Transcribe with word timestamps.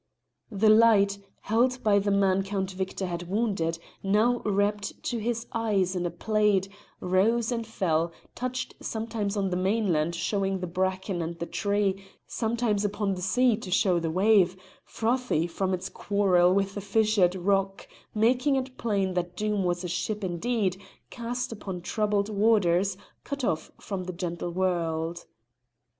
The 0.49 0.71
light, 0.71 1.19
held 1.41 1.73
high 1.73 1.79
by 1.83 1.99
the 1.99 2.09
man 2.09 2.41
Count 2.41 2.71
Victor 2.71 3.05
had 3.05 3.29
wounded, 3.29 3.77
now 4.01 4.39
wrapped 4.39 5.03
to 5.03 5.19
his 5.19 5.45
eyes 5.53 5.95
in 5.95 6.07
a 6.07 6.09
plaid, 6.09 6.69
rose 6.99 7.51
and 7.51 7.67
fell, 7.67 8.11
touched 8.33 8.73
sometimes 8.81 9.37
on 9.37 9.51
the 9.51 9.57
mainland 9.57 10.15
showing 10.15 10.57
the 10.59 10.65
bracken 10.65 11.21
and 11.21 11.37
the 11.37 11.45
tree, 11.45 12.03
sometimes 12.25 12.83
upon 12.83 13.13
the 13.13 13.21
sea 13.21 13.55
to 13.57 13.69
show 13.69 13.99
the 13.99 14.09
wave, 14.09 14.57
frothy 14.83 15.45
from 15.45 15.71
its 15.71 15.87
quarrel 15.87 16.51
with 16.51 16.73
the 16.73 16.81
fissured 16.81 17.35
rock, 17.35 17.87
making 18.15 18.55
it 18.55 18.79
plain 18.79 19.13
that 19.13 19.35
Doom 19.37 19.63
was 19.63 19.83
a 19.83 19.87
ship 19.87 20.23
indeed, 20.23 20.81
cast 21.11 21.51
upon 21.51 21.79
troubled 21.81 22.27
waters, 22.27 22.97
cut 23.23 23.43
off 23.43 23.71
from 23.79 24.05
the 24.05 24.13
gentle 24.13 24.49
world. 24.49 25.25